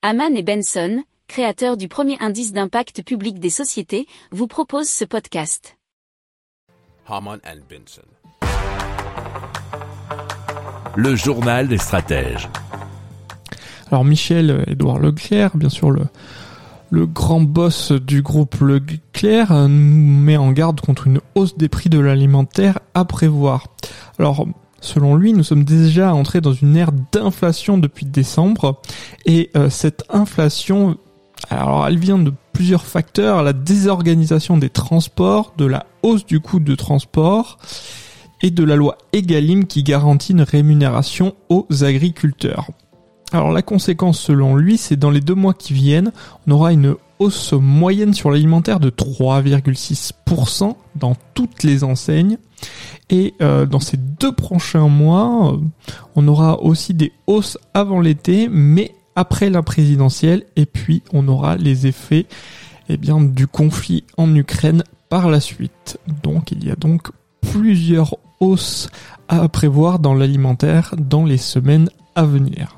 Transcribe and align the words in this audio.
Haman 0.00 0.36
et 0.36 0.44
Benson, 0.44 1.02
créateurs 1.26 1.76
du 1.76 1.88
premier 1.88 2.16
indice 2.20 2.52
d'impact 2.52 3.02
public 3.02 3.40
des 3.40 3.50
sociétés, 3.50 4.06
vous 4.30 4.46
proposent 4.46 4.88
ce 4.88 5.04
podcast. 5.04 5.76
Haman 7.08 7.40
and 7.44 7.58
Benson. 7.68 8.06
Le 10.94 11.16
journal 11.16 11.66
des 11.66 11.78
stratèges. 11.78 12.48
Alors 13.90 14.04
Michel 14.04 14.62
Édouard 14.68 15.00
Leclerc, 15.00 15.56
bien 15.56 15.68
sûr 15.68 15.90
le, 15.90 16.06
le 16.90 17.04
grand 17.04 17.40
boss 17.40 17.90
du 17.90 18.22
groupe 18.22 18.54
Leclerc, 18.60 19.52
nous 19.52 20.20
met 20.20 20.36
en 20.36 20.52
garde 20.52 20.80
contre 20.80 21.08
une 21.08 21.20
hausse 21.34 21.56
des 21.56 21.68
prix 21.68 21.90
de 21.90 21.98
l'alimentaire 21.98 22.78
à 22.94 23.04
prévoir. 23.04 23.66
Alors 24.20 24.46
Selon 24.80 25.16
lui, 25.16 25.32
nous 25.32 25.42
sommes 25.42 25.64
déjà 25.64 26.14
entrés 26.14 26.40
dans 26.40 26.52
une 26.52 26.76
ère 26.76 26.92
d'inflation 27.12 27.78
depuis 27.78 28.06
décembre 28.06 28.80
et 29.26 29.50
euh, 29.56 29.70
cette 29.70 30.04
inflation, 30.08 30.96
alors 31.50 31.86
elle 31.86 31.98
vient 31.98 32.18
de 32.18 32.32
plusieurs 32.52 32.86
facteurs, 32.86 33.42
la 33.42 33.52
désorganisation 33.52 34.56
des 34.56 34.70
transports, 34.70 35.52
de 35.56 35.64
la 35.64 35.86
hausse 36.02 36.26
du 36.26 36.40
coût 36.40 36.60
de 36.60 36.74
transport 36.74 37.58
et 38.42 38.50
de 38.50 38.64
la 38.64 38.76
loi 38.76 38.98
Egalim 39.12 39.66
qui 39.66 39.82
garantit 39.82 40.32
une 40.32 40.42
rémunération 40.42 41.34
aux 41.48 41.66
agriculteurs. 41.82 42.68
Alors 43.32 43.52
la 43.52 43.62
conséquence 43.62 44.18
selon 44.20 44.56
lui, 44.56 44.78
c'est 44.78 44.96
dans 44.96 45.10
les 45.10 45.20
deux 45.20 45.34
mois 45.34 45.54
qui 45.54 45.72
viennent, 45.72 46.12
on 46.46 46.52
aura 46.52 46.72
une 46.72 46.94
hausse 47.18 47.52
moyenne 47.52 48.14
sur 48.14 48.30
l'alimentaire 48.30 48.80
de 48.80 48.90
3,6% 48.90 50.74
dans 50.96 51.16
toutes 51.34 51.62
les 51.62 51.84
enseignes. 51.84 52.38
Et 53.10 53.34
euh, 53.40 53.66
dans 53.66 53.80
ces 53.80 53.98
deux 54.20 54.32
prochains 54.32 54.88
mois, 54.88 55.52
euh, 55.52 55.58
on 56.16 56.26
aura 56.28 56.62
aussi 56.62 56.94
des 56.94 57.12
hausses 57.26 57.58
avant 57.74 58.00
l'été, 58.00 58.48
mais 58.50 58.94
après 59.16 59.50
la 59.50 59.62
présidentielle. 59.62 60.44
Et 60.56 60.66
puis 60.66 61.02
on 61.12 61.26
aura 61.28 61.56
les 61.56 61.86
effets 61.86 62.26
eh 62.88 62.96
bien, 62.96 63.20
du 63.20 63.46
conflit 63.46 64.04
en 64.16 64.34
Ukraine 64.34 64.84
par 65.08 65.28
la 65.28 65.40
suite. 65.40 65.98
Donc 66.22 66.52
il 66.52 66.64
y 66.64 66.70
a 66.70 66.76
donc 66.76 67.08
plusieurs 67.40 68.16
hausses 68.40 68.88
à 69.28 69.48
prévoir 69.48 69.98
dans 69.98 70.14
l'alimentaire 70.14 70.94
dans 70.96 71.24
les 71.24 71.38
semaines 71.38 71.90
à 72.14 72.24
venir. 72.24 72.77